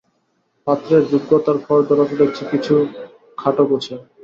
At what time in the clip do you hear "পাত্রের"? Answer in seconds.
0.67-1.03